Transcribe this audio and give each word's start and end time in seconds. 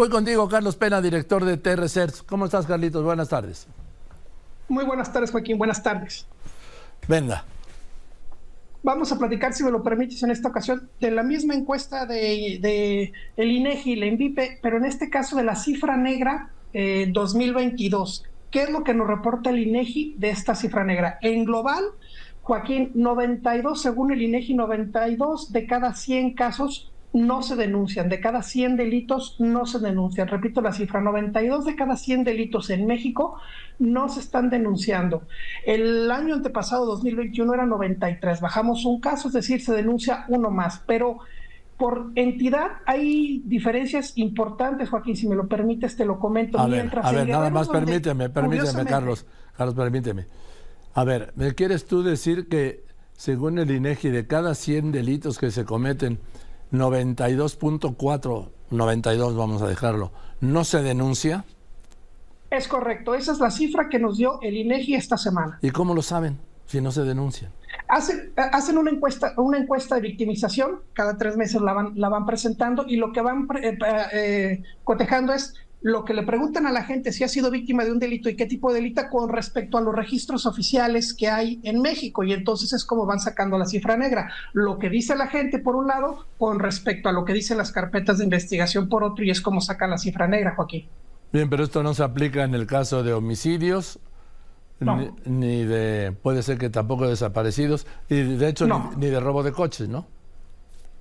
Voy 0.00 0.08
contigo, 0.08 0.48
Carlos 0.48 0.76
Pena, 0.76 1.02
director 1.02 1.44
de 1.44 1.58
T-Research. 1.58 2.24
¿Cómo 2.24 2.46
estás, 2.46 2.64
Carlitos? 2.64 3.04
Buenas 3.04 3.28
tardes. 3.28 3.66
Muy 4.66 4.86
buenas 4.86 5.12
tardes, 5.12 5.30
Joaquín. 5.30 5.58
Buenas 5.58 5.82
tardes. 5.82 6.26
Venga. 7.06 7.44
Vamos 8.82 9.12
a 9.12 9.18
platicar, 9.18 9.52
si 9.52 9.62
me 9.62 9.70
lo 9.70 9.82
permites, 9.82 10.22
en 10.22 10.30
esta 10.30 10.48
ocasión, 10.48 10.88
de 11.00 11.10
la 11.10 11.22
misma 11.22 11.52
encuesta 11.52 12.06
de, 12.06 13.12
el 13.36 13.50
INEGI 13.52 13.92
y 13.92 13.96
la 13.96 14.06
INVIPE, 14.06 14.60
pero 14.62 14.78
en 14.78 14.86
este 14.86 15.10
caso 15.10 15.36
de 15.36 15.44
la 15.44 15.54
cifra 15.54 15.98
negra 15.98 16.48
2022. 16.72 18.24
Eh, 18.24 18.30
¿Qué 18.50 18.62
es 18.62 18.70
lo 18.70 18.82
que 18.84 18.94
nos 18.94 19.06
reporta 19.06 19.50
el 19.50 19.58
INEGI 19.58 20.14
de 20.16 20.30
esta 20.30 20.54
cifra 20.54 20.82
negra? 20.82 21.18
En 21.20 21.44
global, 21.44 21.84
Joaquín, 22.40 22.90
92, 22.94 23.82
según 23.82 24.12
el 24.12 24.22
INEGI, 24.22 24.54
92 24.54 25.52
de 25.52 25.66
cada 25.66 25.92
100 25.92 26.32
casos 26.32 26.90
no 27.12 27.42
se 27.42 27.56
denuncian, 27.56 28.08
de 28.08 28.20
cada 28.20 28.42
100 28.42 28.76
delitos 28.76 29.36
no 29.40 29.66
se 29.66 29.80
denuncian. 29.80 30.28
Repito 30.28 30.60
la 30.60 30.72
cifra, 30.72 31.00
92 31.00 31.64
de 31.64 31.74
cada 31.74 31.96
100 31.96 32.24
delitos 32.24 32.70
en 32.70 32.86
México 32.86 33.36
no 33.78 34.08
se 34.08 34.20
están 34.20 34.50
denunciando. 34.50 35.22
El 35.66 36.10
año 36.10 36.34
antepasado, 36.34 36.86
2021, 36.86 37.54
era 37.54 37.66
93, 37.66 38.40
bajamos 38.40 38.84
un 38.84 39.00
caso, 39.00 39.28
es 39.28 39.34
decir, 39.34 39.60
se 39.60 39.72
denuncia 39.72 40.24
uno 40.28 40.50
más, 40.50 40.82
pero 40.86 41.18
por 41.76 42.12
entidad 42.14 42.72
hay 42.86 43.42
diferencias 43.46 44.12
importantes, 44.16 44.90
Joaquín, 44.90 45.16
si 45.16 45.26
me 45.26 45.34
lo 45.34 45.48
permites, 45.48 45.96
te 45.96 46.04
lo 46.04 46.18
comento. 46.18 46.58
A 46.58 46.66
ver, 46.66 46.90
a 47.02 47.10
ver 47.10 47.28
nada 47.28 47.50
más 47.50 47.68
permíteme, 47.68 48.28
permíteme, 48.28 48.84
Carlos, 48.84 49.26
Carlos, 49.56 49.74
permíteme. 49.74 50.26
A 50.94 51.04
ver, 51.04 51.32
¿me 51.36 51.54
quieres 51.54 51.86
tú 51.86 52.02
decir 52.02 52.48
que 52.48 52.84
según 53.16 53.58
el 53.58 53.70
INEGI 53.70 54.10
de 54.10 54.26
cada 54.26 54.54
100 54.54 54.92
delitos 54.92 55.38
que 55.38 55.50
se 55.50 55.64
cometen, 55.64 56.18
92.4, 56.72 58.48
92 58.70 59.36
vamos 59.36 59.62
a 59.62 59.68
dejarlo, 59.68 60.12
no 60.40 60.64
se 60.64 60.82
denuncia? 60.82 61.44
Es 62.50 62.66
correcto, 62.66 63.14
esa 63.14 63.32
es 63.32 63.38
la 63.38 63.50
cifra 63.50 63.88
que 63.88 63.98
nos 63.98 64.18
dio 64.18 64.40
el 64.42 64.56
INEGI 64.56 64.94
esta 64.94 65.16
semana. 65.16 65.58
¿Y 65.62 65.70
cómo 65.70 65.94
lo 65.94 66.02
saben 66.02 66.38
si 66.66 66.80
no 66.80 66.90
se 66.90 67.02
denuncian? 67.02 67.52
Hacen, 67.88 68.32
hacen 68.36 68.78
una 68.78 68.90
encuesta, 68.90 69.34
una 69.36 69.58
encuesta 69.58 69.96
de 69.96 70.00
victimización, 70.00 70.80
cada 70.92 71.16
tres 71.16 71.36
meses 71.36 71.60
la 71.60 71.72
van, 71.72 71.92
la 71.94 72.08
van 72.08 72.26
presentando 72.26 72.84
y 72.86 72.96
lo 72.96 73.12
que 73.12 73.20
van 73.20 73.48
eh, 73.62 73.78
eh, 74.12 74.62
cotejando 74.84 75.32
es 75.32 75.54
lo 75.82 76.04
que 76.04 76.12
le 76.12 76.22
preguntan 76.24 76.66
a 76.66 76.72
la 76.72 76.84
gente 76.84 77.12
si 77.12 77.24
ha 77.24 77.28
sido 77.28 77.50
víctima 77.50 77.84
de 77.84 77.92
un 77.92 77.98
delito 77.98 78.28
y 78.28 78.36
qué 78.36 78.46
tipo 78.46 78.72
de 78.72 78.80
delito 78.80 79.02
con 79.10 79.30
respecto 79.30 79.78
a 79.78 79.80
los 79.80 79.94
registros 79.94 80.44
oficiales 80.44 81.14
que 81.14 81.28
hay 81.28 81.58
en 81.62 81.80
México. 81.80 82.22
Y 82.22 82.32
entonces 82.32 82.72
es 82.72 82.84
como 82.84 83.06
van 83.06 83.20
sacando 83.20 83.56
la 83.56 83.64
cifra 83.64 83.96
negra. 83.96 84.30
Lo 84.52 84.78
que 84.78 84.90
dice 84.90 85.16
la 85.16 85.28
gente 85.28 85.58
por 85.58 85.76
un 85.76 85.86
lado 85.86 86.26
con 86.38 86.58
respecto 86.58 87.08
a 87.08 87.12
lo 87.12 87.24
que 87.24 87.32
dicen 87.32 87.56
las 87.56 87.72
carpetas 87.72 88.18
de 88.18 88.24
investigación 88.24 88.88
por 88.88 89.04
otro 89.04 89.24
y 89.24 89.30
es 89.30 89.40
como 89.40 89.60
sacan 89.60 89.90
la 89.90 89.98
cifra 89.98 90.28
negra, 90.28 90.54
Joaquín. 90.54 90.86
Bien, 91.32 91.48
pero 91.48 91.64
esto 91.64 91.82
no 91.82 91.94
se 91.94 92.02
aplica 92.02 92.44
en 92.44 92.54
el 92.54 92.66
caso 92.66 93.02
de 93.02 93.12
homicidios. 93.12 94.00
Ni, 95.26 95.64
de, 95.64 96.16
puede 96.22 96.42
ser 96.42 96.56
que 96.56 96.70
tampoco 96.70 97.04
de 97.04 97.10
desaparecidos, 97.10 97.86
y 98.08 98.22
de 98.22 98.48
hecho 98.48 98.66
ni 98.96 99.08
de 99.08 99.20
robo 99.20 99.42
de 99.42 99.52
coches, 99.52 99.90
¿no? 99.90 100.06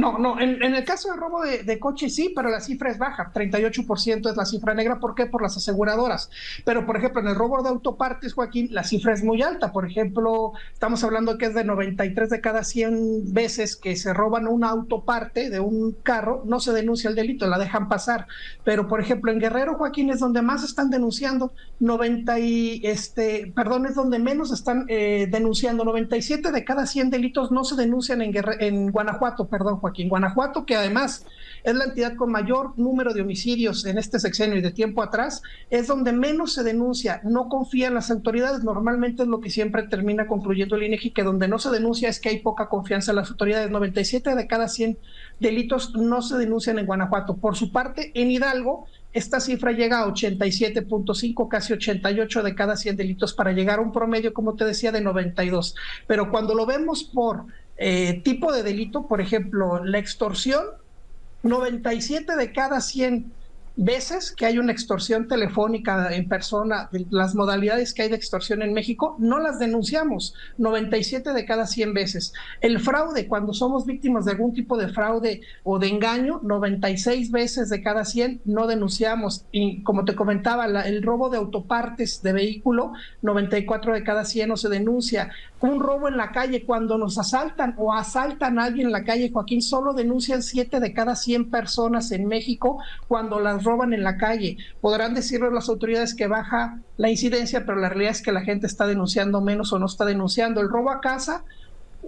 No, 0.00 0.16
no, 0.16 0.40
en, 0.40 0.62
el 0.62 0.84
caso 0.84 1.10
de 1.10 1.16
robo 1.16 1.42
de, 1.42 1.62
de, 1.62 1.78
coche 1.78 2.08
sí, 2.08 2.32
pero 2.34 2.48
la 2.48 2.60
cifra 2.60 2.90
es 2.90 2.96
baja, 2.96 3.30
38% 3.34 4.30
es 4.30 4.36
la 4.36 4.46
cifra 4.46 4.72
negra, 4.72 4.98
¿por 4.98 5.14
qué? 5.14 5.26
Por 5.26 5.42
las 5.42 5.58
aseguradoras. 5.58 6.30
Pero, 6.64 6.86
por 6.86 6.96
ejemplo, 6.96 7.20
en 7.20 7.28
el 7.28 7.34
robo 7.34 7.62
de 7.62 7.68
autopartes, 7.68 8.32
Joaquín, 8.32 8.68
la 8.70 8.82
cifra 8.82 9.12
es 9.12 9.22
muy 9.22 9.42
alta. 9.42 9.72
Por 9.72 9.86
ejemplo, 9.86 10.52
estamos 10.72 11.04
hablando 11.04 11.36
que 11.36 11.46
es 11.46 11.54
de 11.54 11.64
93 11.64 12.30
de 12.30 12.40
cada 12.40 12.64
100 12.64 13.34
veces 13.34 13.76
que 13.76 13.94
se 13.96 14.14
roban 14.14 14.48
una 14.48 14.70
autoparte 14.70 15.50
de 15.50 15.60
un 15.60 15.92
carro, 16.02 16.44
no 16.46 16.60
se 16.60 16.72
denuncia 16.72 17.10
el 17.10 17.16
delito, 17.16 17.46
la 17.46 17.58
dejan 17.58 17.90
pasar. 17.90 18.26
Pero, 18.64 18.88
por 18.88 19.02
ejemplo, 19.02 19.30
en 19.30 19.38
Guerrero, 19.38 19.74
Joaquín, 19.74 20.08
es 20.08 20.20
donde 20.20 20.40
más 20.40 20.64
están 20.64 20.88
denunciando, 20.88 21.52
90 21.80 22.38
y, 22.38 22.80
este, 22.84 23.52
perdón, 23.54 23.84
es 23.84 23.94
donde 23.94 24.18
menos 24.18 24.50
están 24.50 24.86
eh, 24.88 25.28
denunciando, 25.30 25.84
97 25.84 26.52
de 26.52 26.64
cada 26.64 26.86
100 26.86 27.10
delitos 27.10 27.50
no 27.50 27.64
se 27.64 27.76
denuncian 27.76 28.22
en, 28.22 28.32
en 28.60 28.90
Guanajuato, 28.90 29.48
perdón, 29.48 29.76
Joaquín, 29.76 29.89
Guanajuato, 30.08 30.64
que 30.64 30.76
además 30.76 31.26
es 31.62 31.74
la 31.74 31.84
entidad 31.84 32.16
con 32.16 32.30
mayor 32.30 32.78
número 32.78 33.12
de 33.12 33.22
homicidios 33.22 33.84
en 33.84 33.98
este 33.98 34.18
sexenio 34.18 34.58
y 34.58 34.62
de 34.62 34.70
tiempo 34.70 35.02
atrás, 35.02 35.42
es 35.68 35.86
donde 35.86 36.12
menos 36.12 36.54
se 36.54 36.62
denuncia, 36.62 37.20
no 37.24 37.48
confía 37.48 37.88
en 37.88 37.94
las 37.94 38.10
autoridades, 38.10 38.64
normalmente 38.64 39.22
es 39.22 39.28
lo 39.28 39.40
que 39.40 39.50
siempre 39.50 39.82
termina 39.84 40.26
concluyendo 40.26 40.76
el 40.76 40.84
INEGI, 40.84 41.10
que 41.10 41.22
donde 41.22 41.48
no 41.48 41.58
se 41.58 41.70
denuncia 41.70 42.08
es 42.08 42.20
que 42.20 42.30
hay 42.30 42.38
poca 42.38 42.68
confianza 42.68 43.12
en 43.12 43.16
las 43.16 43.30
autoridades, 43.30 43.70
97 43.70 44.34
de 44.34 44.46
cada 44.46 44.68
100 44.68 44.98
delitos 45.38 45.94
no 45.94 46.22
se 46.22 46.36
denuncian 46.36 46.78
en 46.78 46.86
Guanajuato. 46.86 47.36
Por 47.36 47.56
su 47.56 47.72
parte, 47.72 48.12
en 48.14 48.30
Hidalgo, 48.30 48.86
esta 49.12 49.40
cifra 49.40 49.72
llega 49.72 50.00
a 50.00 50.06
87.5, 50.06 51.48
casi 51.48 51.72
88 51.72 52.42
de 52.42 52.54
cada 52.54 52.76
100 52.76 52.96
delitos 52.96 53.34
para 53.34 53.52
llegar 53.52 53.78
a 53.78 53.82
un 53.82 53.92
promedio, 53.92 54.32
como 54.32 54.54
te 54.54 54.64
decía, 54.64 54.92
de 54.92 55.00
92. 55.00 55.74
Pero 56.06 56.30
cuando 56.30 56.54
lo 56.54 56.64
vemos 56.66 57.04
por 57.04 57.46
eh, 57.82 58.20
tipo 58.22 58.52
de 58.52 58.62
delito, 58.62 59.08
por 59.08 59.22
ejemplo, 59.22 59.82
la 59.82 59.98
extorsión, 59.98 60.62
97 61.42 62.36
de 62.36 62.52
cada 62.52 62.82
100 62.82 63.39
veces 63.80 64.32
que 64.32 64.44
hay 64.44 64.58
una 64.58 64.72
extorsión 64.72 65.26
telefónica 65.26 66.14
en 66.14 66.28
persona, 66.28 66.90
las 67.08 67.34
modalidades 67.34 67.94
que 67.94 68.02
hay 68.02 68.10
de 68.10 68.16
extorsión 68.16 68.60
en 68.60 68.74
México, 68.74 69.16
no 69.18 69.38
las 69.38 69.58
denunciamos, 69.58 70.34
97 70.58 71.32
de 71.32 71.44
cada 71.46 71.66
100 71.66 71.94
veces. 71.94 72.34
El 72.60 72.78
fraude, 72.78 73.26
cuando 73.26 73.54
somos 73.54 73.86
víctimas 73.86 74.26
de 74.26 74.32
algún 74.32 74.52
tipo 74.52 74.76
de 74.76 74.88
fraude 74.88 75.40
o 75.64 75.78
de 75.78 75.88
engaño, 75.88 76.40
96 76.42 77.30
veces 77.30 77.70
de 77.70 77.82
cada 77.82 78.04
100 78.04 78.42
no 78.44 78.66
denunciamos. 78.66 79.46
Y 79.50 79.82
como 79.82 80.04
te 80.04 80.14
comentaba, 80.14 80.66
el 80.66 81.02
robo 81.02 81.30
de 81.30 81.38
autopartes 81.38 82.22
de 82.22 82.34
vehículo, 82.34 82.92
94 83.22 83.94
de 83.94 84.04
cada 84.04 84.26
100 84.26 84.50
no 84.50 84.56
se 84.58 84.68
denuncia. 84.68 85.30
Un 85.60 85.80
robo 85.80 86.08
en 86.08 86.18
la 86.18 86.32
calle, 86.32 86.64
cuando 86.64 86.98
nos 86.98 87.18
asaltan 87.18 87.74
o 87.78 87.94
asaltan 87.94 88.58
a 88.58 88.64
alguien 88.64 88.88
en 88.88 88.92
la 88.92 89.04
calle, 89.04 89.30
Joaquín, 89.32 89.62
solo 89.62 89.94
denuncian 89.94 90.42
7 90.42 90.80
de 90.80 90.92
cada 90.92 91.16
100 91.16 91.50
personas 91.50 92.12
en 92.12 92.26
México 92.26 92.78
cuando 93.08 93.40
las 93.40 93.64
roban 93.70 93.92
en 93.92 94.02
la 94.02 94.16
calle. 94.16 94.56
Podrán 94.80 95.14
decirle 95.14 95.50
las 95.50 95.68
autoridades 95.68 96.14
que 96.14 96.26
baja 96.26 96.80
la 96.96 97.08
incidencia, 97.08 97.64
pero 97.64 97.78
la 97.78 97.88
realidad 97.88 98.12
es 98.12 98.22
que 98.22 98.32
la 98.32 98.42
gente 98.42 98.66
está 98.66 98.86
denunciando 98.86 99.40
menos 99.40 99.72
o 99.72 99.78
no 99.78 99.86
está 99.86 100.04
denunciando. 100.04 100.60
El 100.60 100.68
robo 100.68 100.90
a 100.90 101.00
casa, 101.00 101.44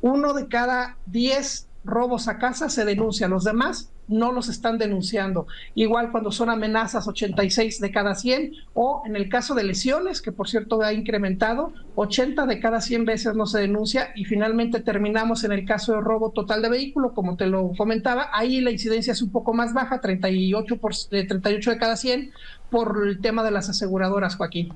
uno 0.00 0.32
de 0.32 0.48
cada 0.48 0.96
diez 1.06 1.66
robos 1.84 2.28
a 2.28 2.38
casa 2.38 2.68
se 2.68 2.84
denuncia, 2.84 3.28
los 3.28 3.44
demás 3.44 3.90
no 4.08 4.32
los 4.32 4.48
están 4.48 4.76
denunciando. 4.76 5.46
Igual 5.74 6.10
cuando 6.10 6.32
son 6.32 6.50
amenazas, 6.50 7.06
86 7.06 7.80
de 7.80 7.90
cada 7.92 8.14
100, 8.14 8.52
o 8.74 9.02
en 9.06 9.16
el 9.16 9.28
caso 9.28 9.54
de 9.54 9.62
lesiones, 9.62 10.20
que 10.20 10.32
por 10.32 10.48
cierto 10.48 10.82
ha 10.82 10.92
incrementado, 10.92 11.72
80 11.94 12.46
de 12.46 12.60
cada 12.60 12.80
100 12.80 13.04
veces 13.04 13.34
no 13.36 13.46
se 13.46 13.60
denuncia, 13.60 14.10
y 14.16 14.24
finalmente 14.24 14.80
terminamos 14.80 15.44
en 15.44 15.52
el 15.52 15.64
caso 15.64 15.94
de 15.94 16.00
robo 16.00 16.30
total 16.30 16.60
de 16.60 16.70
vehículo, 16.70 17.14
como 17.14 17.36
te 17.36 17.46
lo 17.46 17.72
comentaba, 17.76 18.28
ahí 18.32 18.60
la 18.60 18.72
incidencia 18.72 19.12
es 19.12 19.22
un 19.22 19.30
poco 19.30 19.54
más 19.54 19.72
baja, 19.72 20.00
38, 20.00 20.76
por, 20.78 20.92
38 20.94 21.70
de 21.70 21.78
cada 21.78 21.96
100, 21.96 22.32
por 22.68 23.06
el 23.06 23.20
tema 23.20 23.44
de 23.44 23.52
las 23.52 23.68
aseguradoras, 23.68 24.36
Joaquín. 24.36 24.72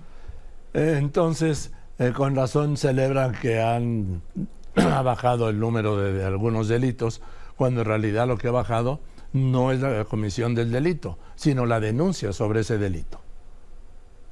Eh, 0.75 0.97
entonces, 0.99 1.73
eh, 1.99 2.13
con 2.15 2.35
razón 2.37 2.77
celebran 2.77 3.33
que 3.41 3.61
han 3.61 4.23
ha 4.93 5.03
bajado 5.03 5.49
el 5.49 5.59
número 5.59 5.97
de, 5.97 6.25
algunos 6.25 6.69
delitos, 6.69 7.21
cuando 7.57 7.83
en 7.83 7.87
realidad 7.87 8.27
lo 8.27 8.37
que 8.37 8.49
ha 8.49 8.53
bajado 8.53 9.01
no 9.33 9.73
es 9.73 9.81
la 9.81 10.05
comisión 10.05 10.55
del 10.55 10.71
delito, 10.71 11.19
sino 11.35 11.67
la 11.67 11.81
denuncia 11.81 12.33
sobre 12.33 12.61
ese 12.61 12.79
delito. 12.79 13.21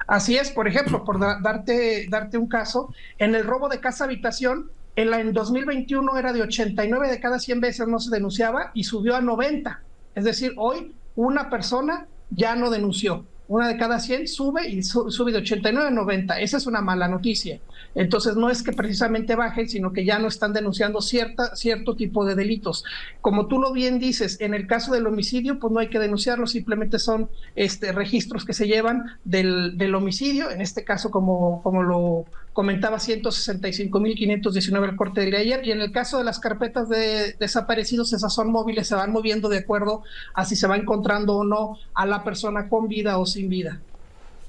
Así 0.06 0.36
es, 0.36 0.50
por 0.50 0.68
ejemplo, 0.68 1.04
por 1.04 1.18
darte, 1.18 2.06
darte 2.08 2.38
un 2.38 2.48
caso, 2.48 2.92
en 3.18 3.34
el 3.34 3.44
robo 3.44 3.68
de 3.68 3.80
casa 3.80 4.04
habitación, 4.04 4.70
en, 4.94 5.10
la, 5.10 5.20
en 5.20 5.32
2021 5.32 6.18
era 6.18 6.32
de 6.32 6.42
89 6.42 7.08
de 7.08 7.20
cada 7.20 7.38
100 7.38 7.60
veces 7.60 7.88
no 7.88 7.98
se 7.98 8.10
denunciaba 8.10 8.72
y 8.74 8.84
subió 8.84 9.16
a 9.16 9.20
90. 9.20 9.80
Es 10.14 10.24
decir, 10.24 10.52
hoy 10.56 10.94
una 11.16 11.48
persona 11.48 12.06
ya 12.30 12.54
no 12.56 12.70
denunció 12.70 13.24
una 13.52 13.68
de 13.68 13.76
cada 13.76 14.00
100 14.00 14.28
sube 14.28 14.66
y 14.66 14.82
sube 14.82 15.30
de 15.30 15.38
89 15.38 15.88
a 15.88 15.90
90. 15.90 16.40
Esa 16.40 16.56
es 16.56 16.66
una 16.66 16.80
mala 16.80 17.06
noticia. 17.06 17.60
Entonces 17.94 18.34
no 18.34 18.48
es 18.48 18.62
que 18.62 18.72
precisamente 18.72 19.36
bajen, 19.36 19.68
sino 19.68 19.92
que 19.92 20.06
ya 20.06 20.18
no 20.18 20.28
están 20.28 20.54
denunciando 20.54 21.02
cierta, 21.02 21.54
cierto 21.54 21.94
tipo 21.94 22.24
de 22.24 22.34
delitos. 22.34 22.82
Como 23.20 23.48
tú 23.48 23.60
lo 23.60 23.72
bien 23.72 23.98
dices, 23.98 24.40
en 24.40 24.54
el 24.54 24.66
caso 24.66 24.94
del 24.94 25.06
homicidio, 25.06 25.58
pues 25.58 25.70
no 25.70 25.80
hay 25.80 25.88
que 25.88 25.98
denunciarlo, 25.98 26.46
simplemente 26.46 26.98
son 26.98 27.28
este, 27.54 27.92
registros 27.92 28.46
que 28.46 28.54
se 28.54 28.66
llevan 28.66 29.18
del, 29.24 29.76
del 29.76 29.94
homicidio. 29.94 30.50
En 30.50 30.62
este 30.62 30.82
caso, 30.82 31.10
como, 31.10 31.62
como 31.62 31.82
lo 31.82 32.24
comentaba 32.52 32.98
165.519 32.98 34.88
el 34.90 34.96
corte 34.96 35.28
de 35.28 35.36
ayer, 35.36 35.66
y 35.66 35.70
en 35.72 35.80
el 35.80 35.92
caso 35.92 36.18
de 36.18 36.24
las 36.24 36.38
carpetas 36.38 36.88
de 36.88 37.32
desaparecidos, 37.40 38.12
esas 38.12 38.34
son 38.34 38.50
móviles, 38.50 38.86
se 38.88 38.94
van 38.94 39.12
moviendo 39.12 39.48
de 39.48 39.58
acuerdo 39.58 40.02
a 40.34 40.44
si 40.44 40.56
se 40.56 40.66
va 40.66 40.76
encontrando 40.76 41.36
o 41.36 41.44
no 41.44 41.78
a 41.94 42.06
la 42.06 42.24
persona 42.24 42.68
con 42.68 42.88
vida 42.88 43.18
o 43.18 43.26
sin 43.26 43.48
vida. 43.48 43.80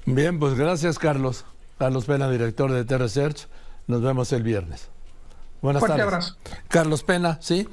Bien, 0.06 0.38
pues 0.38 0.54
gracias 0.54 0.98
Carlos. 0.98 1.44
Carlos 1.78 2.04
Pena, 2.04 2.30
director 2.30 2.70
de 2.70 2.84
T-Research. 2.84 3.48
Nos 3.86 4.02
vemos 4.02 4.32
el 4.32 4.42
viernes. 4.42 4.88
Buenas 5.60 5.80
Fuerte 5.80 5.98
tardes. 5.98 6.14
abrazo. 6.14 6.36
Carlos 6.68 7.02
Pena, 7.02 7.38
¿sí? 7.40 7.62